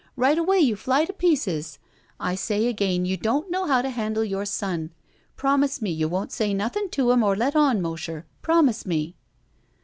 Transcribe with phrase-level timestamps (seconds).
[0.15, 1.77] Right away you fly to pieces.
[2.19, 4.89] I say again, you don't know how to handle your son.
[4.89, 8.25] 240 ROULETTE Promise me you won't say nothing to him or let on, Mosher.
[8.41, 9.15] Promise me."